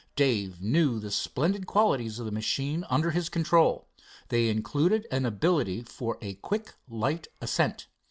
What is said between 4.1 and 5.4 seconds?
They included an